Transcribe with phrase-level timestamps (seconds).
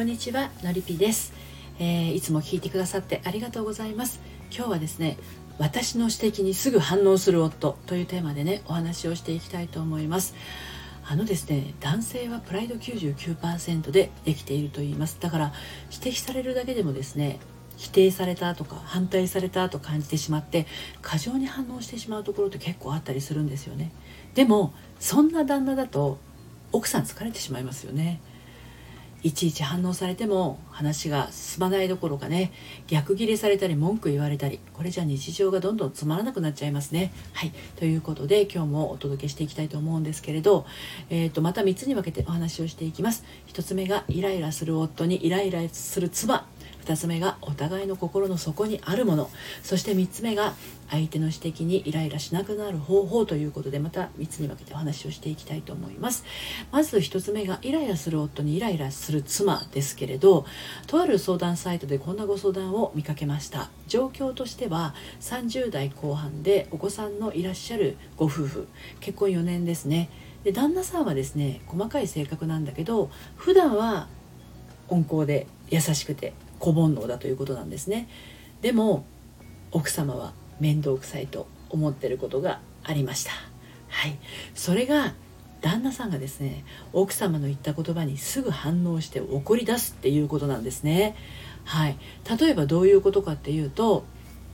[0.00, 1.34] こんにちはのりぴです、
[1.78, 4.22] えー、いつも聞いてくださってありがとうございます。
[4.50, 5.18] 今日はですね
[5.58, 10.34] 私の指摘にすぐ反応する夫というテーマでねお話をしていきたいと思います。
[11.06, 15.18] あのですね男性はプライド99%でできていると言います。
[15.20, 15.52] だから
[15.92, 17.38] 指摘されるだけでもですね
[17.76, 20.66] 否定されたとか反対されたと感じてしまって
[21.02, 23.92] 過剰に反応してしまうところって結構あったりするんですよね。
[24.32, 26.16] でもそんな旦那だと
[26.72, 28.22] 奥さん疲れてしまいますよね。
[29.22, 32.52] いちいち反応されても話が進まないどころかね
[32.86, 37.12] 逆ギレされたり文句言われたりこれじゃ日常がどんどんつまらなくなっちゃいますね。
[37.34, 40.66] はいということで今日もお届けしていきたいと思うんですけれど、
[41.10, 43.24] えーと、また3つに分けてお話をしていきます。
[43.48, 46.46] 1つ目がイライラする夫にイライラする妻
[46.84, 49.30] 2つ目がお互いの心の底にあるもの。
[49.62, 50.54] そして3つ目が
[50.90, 56.24] 相手の指摘にイライラしなくなる方法ということでまた3つに分けてお話をしていきたいと思います。
[56.72, 60.46] まず1つ目がイライラする夫にイライラする妻ですけれど
[60.86, 63.70] とある相談サイトでこんなご相談を見かけました。
[63.86, 68.68] 状況としては30代後半でお子さんのいらっしゃるご夫婦
[69.00, 70.10] 結婚4年ですね。
[70.44, 74.08] で旦那さんはですね細かい性格なんだけど普段は
[74.88, 78.08] 温厚で優しくて小煩悩だということなんですね。
[78.62, 79.04] でも
[79.72, 83.32] 奥様は面倒くさいと思ってることがありました。
[83.88, 84.16] はい。
[84.54, 85.14] それが
[85.60, 91.16] 旦那さんがですね奥様の言った言葉にすぐ反応して怒り出すっていうことなんですね。
[91.64, 91.96] はい。
[92.38, 94.04] 例えばどういうことかっていうと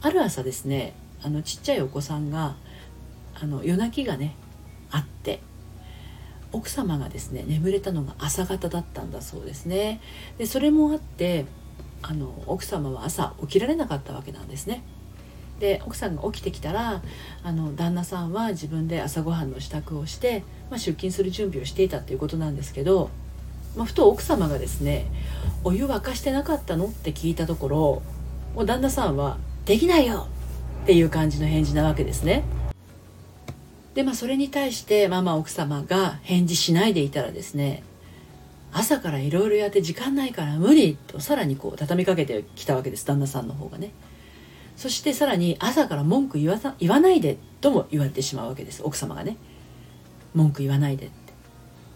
[0.01, 2.57] ある朝ですねあのちっちゃいお子さんが
[3.41, 4.35] あの夜泣きがね
[4.91, 5.41] あって
[6.53, 10.01] 奥様がですね眠れたのが朝方だったんだそうですね。
[10.39, 11.45] でそれもあって
[12.09, 14.83] あの奥様は朝起きられなかったわけなんですね。
[15.59, 17.03] で奥さんが起きてきたら
[17.43, 23.09] あの旦那さんは自分で朝ごはんの支度をして、まあ、出勤する準備をしていたということなんですけど、
[23.75, 25.07] まあ、ふと奥様がですね
[25.65, 28.03] 「お湯沸かしてなかったの?」って聞いたところ
[28.55, 30.29] もう旦那さんは「できないよ!」
[30.85, 32.45] っていう感じの返事なわけですね。
[33.95, 37.83] でまあそれに対してママ奥様が返事しないでいたらですね
[38.73, 43.93] 朝からいろいろやって時間ないから無理とさらにこう畳みかけてきたわけです旦那さんの方がね。
[44.77, 49.37] そしてさらに朝から文句言わ言わないでとも言われてしまうわけです奥様がね。
[50.35, 51.27] 文句言わないでって。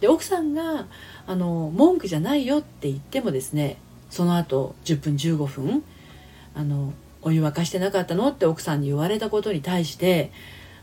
[0.00, 0.86] で奥さんが
[1.26, 3.76] あの文句じゃないよって言ってもですね
[4.08, 5.84] その後10分15分
[6.54, 6.92] あの
[7.22, 10.32] お湯沸かしてなかったのって奥さんに言われたことに対して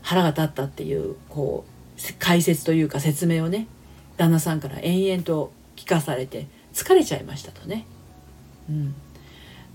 [0.02, 3.66] 腹が立ったっていうこう解説というか説明をね
[4.16, 7.86] 旦那さんから延々と聞かされて疲れちゃいましたとね。
[8.68, 8.94] うん、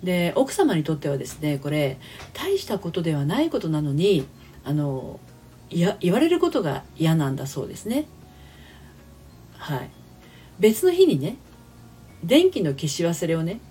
[0.04, 1.98] で奥様にとってはですねこれ
[2.34, 4.28] 大したことではないことなのに
[4.66, 5.20] あの
[5.72, 8.06] や言われることが嫌なんだそうですね。
[9.58, 9.90] はい、
[10.60, 11.38] 別の日にね
[12.22, 13.62] 電気の消し忘れをね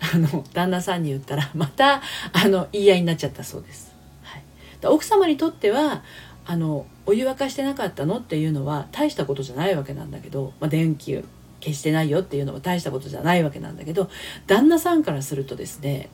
[0.00, 2.02] あの旦那さんに言ったらまた
[2.32, 3.92] あの言い合いになっちゃったそうです。
[4.22, 4.44] はい、
[4.86, 6.04] 奥様にとっては
[6.46, 11.22] あのお湯沸かしてなかったのっていうのは大したことじゃないわけなんだけど、まあ、電気
[11.64, 14.10] 決してないよっていうのも大したことじゃないわけなんだけど
[14.46, 16.10] 旦那さんからするとですね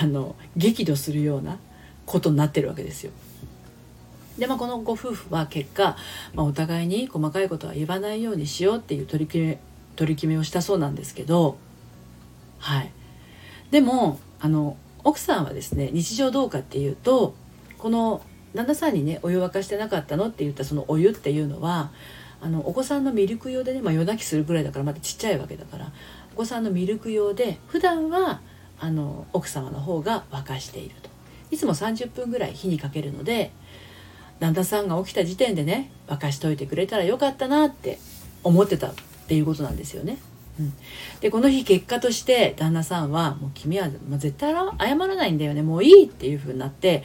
[0.00, 1.58] あの激怒するような
[2.06, 3.12] ことになってるわけですよ。
[4.38, 5.94] でまあ、このご夫婦は結果、
[6.32, 9.58] まあ、お互いに細かいことは言わないようにしようっていう取り決め
[9.94, 11.58] 取り決めをしたそうなんですけど
[12.58, 12.90] はい
[13.70, 17.34] でもあの奥さんはですね日常どうかっていうと
[17.76, 18.22] この
[18.54, 21.90] 旦那さんにねお湯沸かしてなかったのって言ったそのお湯っていうのは
[22.42, 25.92] あのお子さんのミルク用でね、まあ、夜泣きするぐらいだからまだちっちゃいわけだから
[26.34, 28.40] お子さんのミルク用で普段は
[28.80, 31.08] あの奥様の方が沸かしていると
[31.52, 33.52] いつも30分ぐらい火にかけるので
[34.40, 38.00] 旦那さんが起きた時点でね沸かしといてくれたらよかったなって
[38.42, 38.94] 思ってたっ
[39.28, 40.18] ていうことなんですよね。
[40.58, 40.72] うん、
[41.20, 47.04] でこの日結果として旦那さんは「もう君はもう絶対謝らないんだよねもういい」っていうふうになって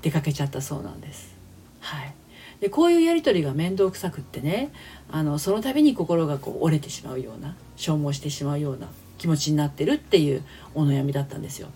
[0.00, 1.34] 出かけちゃったそうなんです。
[1.80, 2.15] はい
[2.60, 4.72] でこういうやり取りが面倒くさくってね
[5.10, 8.88] あのその度に心がこう折れてしまうような消耗してしまうような
[9.18, 10.42] 気持ちになってるっていう
[10.74, 11.68] お悩みだったんですよ。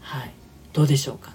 [0.00, 0.30] はい。
[0.72, 1.32] どうでしょうか？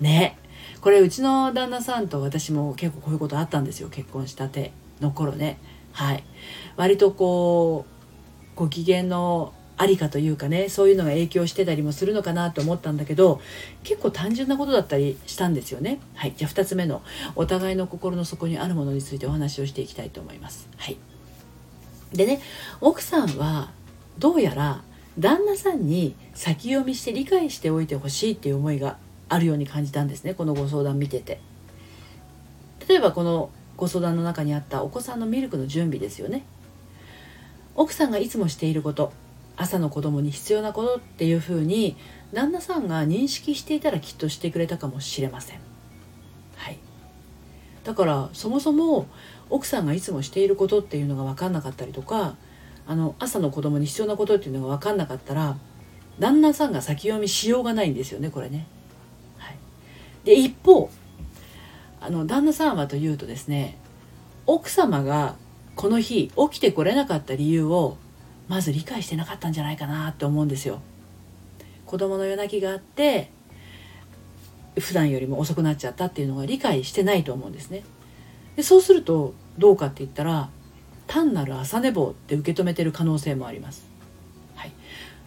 [0.00, 0.38] ね。
[0.80, 3.88] これうちの旦那さんと私も結構こういうことあったんですよ。
[3.88, 5.58] 結婚したての頃ね。
[5.92, 6.24] はい。
[6.76, 13.40] 割とこうご機嫌のありかというかねそういうのが影響してたりもするのかなと思ったんだけど
[13.82, 15.98] 結構単純なことだったりしたんですよね。
[16.14, 16.34] はい。
[16.36, 17.02] じゃあ2つ目の
[17.34, 20.68] お互いの心の底にあるものについてお話をしていきたいと思います。
[20.76, 20.96] はい。
[22.12, 22.40] でね
[22.80, 23.72] 奥さんは
[24.18, 24.82] どうやら
[25.18, 30.34] 旦那さんに先読みして理解しておいてほしいっていう思いがあるように感じたんですね。
[30.34, 31.40] このご相談見てて。
[32.88, 36.44] 例えばこのご相談の中にあったお子さんのミルクの準備ですよね。
[37.74, 39.12] 奥さんがいつもしていること。
[39.62, 41.96] 朝の子供に必要なことっていうふうに
[42.32, 45.60] 旦那さんが認識していたらきっとしてくれたかもしれません。
[46.56, 46.78] はい、
[47.84, 49.06] だからそもそも
[49.50, 52.36] 奥さんがいつもしていることっていうのが分かんなかったりとか
[52.86, 55.56] あの朝の子供に必要なことっていうのが分かんなかったら
[56.18, 58.66] 旦那さんが先読みしようがないんですよねこれね。
[59.38, 59.56] はい、
[60.24, 60.90] で一方
[62.00, 63.78] あの旦那さんはというとですね
[64.46, 65.36] 奥様が
[65.76, 67.96] この日起きてこれなかった理由を
[68.52, 70.82] まず理解してなかったんじゃないかなって思うんですよ。
[71.86, 73.30] 子供の夜泣きがあって
[74.78, 77.82] 普段よりも遅くなっちゃったっていうのが理解してないと思うんですね。
[78.56, 80.50] でそうするとどうかって言ったら
[81.06, 83.86] 単なる朝寝坊って受け止めてる可能性もあります。
[84.54, 84.72] はい、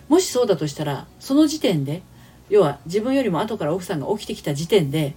[0.07, 2.03] もしそうだとしたらその時点で
[2.51, 5.15] 要は自分よりも後から奥さんが起きてきた時点で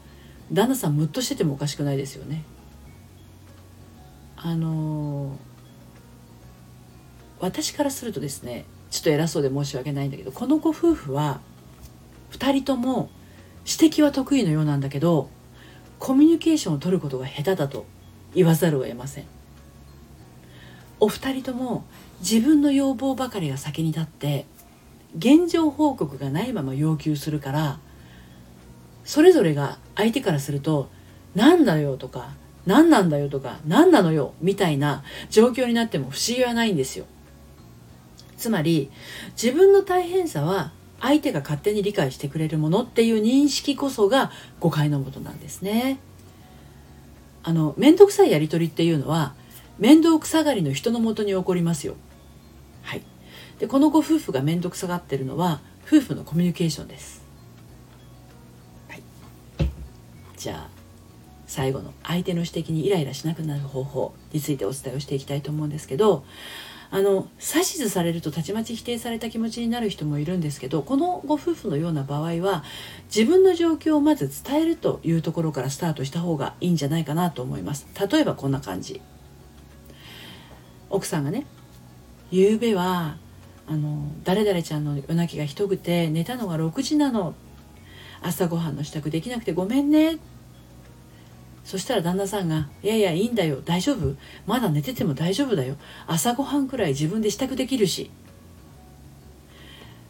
[0.51, 2.43] 旦那さんムッとしててもおかしくないですよね。
[4.39, 5.48] あのー、
[7.41, 11.41] 私からするとですねちょっと偉そうで申し訳ないんだけどこのご夫婦は
[12.33, 13.11] 2人とも
[13.67, 15.31] 指摘は得意のようなんだけど
[15.99, 17.87] コミュニケーションを取ることが下手だと
[18.35, 19.25] 言わざるを得ません
[21.01, 21.85] お二人とも
[22.21, 24.47] 自分の要望ばかりが先に立って
[25.17, 27.79] 現状報告がないまま要求するから
[29.05, 30.91] それぞれが相手からすると
[31.35, 32.31] 「何だよ」とか
[32.67, 37.07] 「何なんだよ」とか「何なのよ」みたいな状況になっても不思議はないんですよ。
[38.39, 38.91] つまり
[39.41, 44.31] 自分の大変さは相手が勝手に理解してくれるものっていう認識こそが
[44.61, 45.99] 誤解のもとなんですね。
[47.43, 49.35] あの面倒くさいやり取りっていうのは
[49.79, 51.95] 面倒くさがりの人のもとに起こりますよ。
[52.83, 53.03] はい。
[53.59, 57.23] でこのご夫婦が面倒くさがってるのは夫婦のコミュニケーションです。
[58.89, 59.03] はい。
[60.37, 60.79] じゃあ
[61.47, 66.25] 最後の相手の指摘にイライラしなくなる方法についてお伝えをしていきたいと思うんですけど
[66.91, 72.65] あの指図されるとたちまち否定された気持ちになる人もいるんですけどこのご夫婦のような場合は
[73.15, 77.87] 自分の状況をまず伝えるというところからスタートした方がいいんじゃないかなと思います。
[78.11, 79.03] 例えばこんな感じ。
[80.89, 81.45] 奥さんがね
[82.33, 83.19] 「ゆうべは
[83.67, 87.35] あの誰々ちゃんの夜泣きがひどくて寝たのが6時なの。
[88.21, 90.19] 朝ごはんの支度できなくてごめんね」
[91.69, 94.17] そしたら旦那さんが「いやいやいいんだよ大丈夫？
[94.47, 95.77] まだ寝てても大丈夫だよ。
[96.07, 98.11] 朝ごはんくらい自分で支度できるし」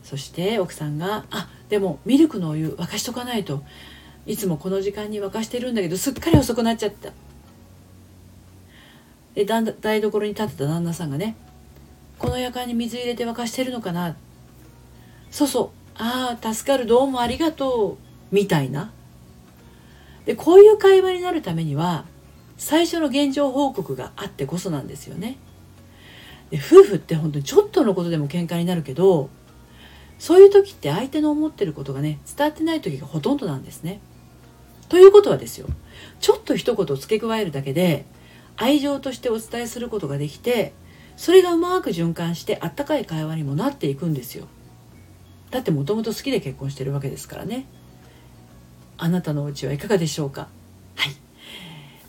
[0.04, 3.64] そして奥さんが「あでもミルクのお湯沸かしとかないと。
[4.24, 7.10] いつもこの時間に沸かしてるんだけどすっかり遅くなっちゃった」
[9.34, 11.34] で台所に立ってた旦那さんがね
[12.20, 14.14] 「このやかんに水入れて沸かしてるのかな?」
[15.32, 16.00] そうそう。
[16.00, 16.86] ああ助かる。
[16.86, 17.98] どうもありがと
[18.32, 18.34] う。
[18.34, 18.92] みたいな。
[20.28, 22.04] でこういう会話になるためには
[22.58, 25.38] 最初の現状報告があってこそなんですよね。
[26.50, 29.30] で夫婦って本当にちょっとのことでも喧嘩になるけど
[30.18, 34.00] そういう時って相手の思ってることがね伝わってない時がほとんどなんですね。
[34.90, 35.66] ということはですよ
[36.20, 38.04] ちょっと一言付け加えるだけで
[38.58, 40.74] 愛情としてお伝えすることができて
[41.16, 44.46] それがうまく循環してあったかい会話にもなっていくんですよ。
[45.50, 47.64] だってもともと好きで結婚してるわけですからね。
[48.98, 50.48] あなたのお家はいかがでしょうか？
[50.96, 51.14] はい。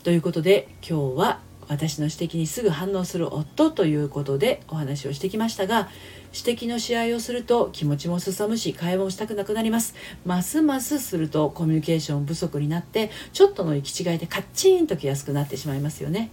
[0.02, 5.88] ということで今日は私の指摘にすぐ反応する夫ということでお話をしてきましたが
[6.34, 9.94] 指摘の試合をすると気持ちもすさむし会話をしたくなくなります。
[10.26, 16.30] ますますするとコミュニケーション不足になってちょっとの行き違いでカッチンと来やすくなってしまいますよね。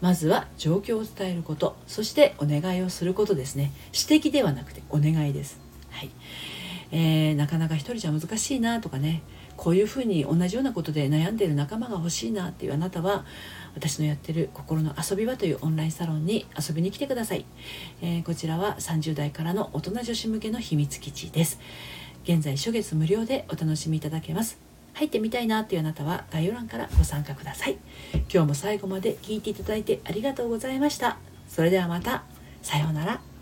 [0.00, 3.72] まずは状況を伝えることそしてお願いをすることですね。
[3.94, 5.58] 指摘ではなくてお願いです。
[5.90, 6.10] はい、
[6.90, 9.22] えー、なかなか一人じゃ難しいなとかね
[9.56, 13.24] こういうふうに同じようなことで悩んでいる仲間が欲しいなっていうあなたは
[13.74, 17.44] 私のやってる心の遊び場というオンラインサロンに遊びに来てください、
[18.02, 21.60] えー、こちらは30代からの大人女子向けの秘密基地です。
[22.24, 24.58] 現在初月無料でお楽しみいただけます。
[24.94, 27.78] 入ってみたいなというあなたは概要欄からご参加ください。
[28.32, 31.18] 今日も最後まで聞いていただいてありがとうございました。
[31.46, 32.24] それではまた。
[32.62, 33.35] さようなら。